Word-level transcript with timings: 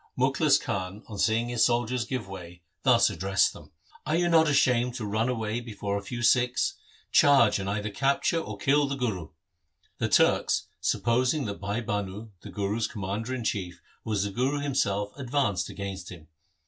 Mukhlis 0.17 0.59
Khan, 0.59 1.03
on 1.05 1.19
seeing 1.19 1.49
his 1.49 1.63
soldiers 1.63 2.05
giving 2.05 2.27
way, 2.27 2.63
thus 2.81 3.11
addressed 3.11 3.53
them,' 3.53 3.69
Are 4.07 4.15
you 4.15 4.29
not 4.29 4.47
ashamed 4.49 4.95
to 4.95 5.05
run 5.05 5.29
away 5.29 5.59
before 5.59 5.95
a 5.95 6.01
few 6.01 6.23
Sikhs? 6.23 6.73
Charge, 7.11 7.59
and 7.59 7.69
either 7.69 7.91
cap 7.91 8.23
ture 8.23 8.41
or 8.41 8.57
kill 8.57 8.87
the 8.87 8.95
Guru.' 8.95 9.29
The 9.99 10.09
Turks, 10.09 10.65
supposing 10.79 11.45
that 11.45 11.61
Bhai 11.61 11.81
Bhanu, 11.83 12.31
the 12.41 12.49
Guru's 12.49 12.87
commander 12.87 13.35
in 13.35 13.43
chief, 13.43 13.79
was 14.03 14.23
the 14.23 14.31
Guru 14.31 14.57
himself, 14.59 15.11
advanced 15.19 15.69
against 15.69 16.09
him. 16.09 16.29